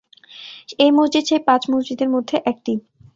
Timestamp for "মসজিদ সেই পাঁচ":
0.91-1.61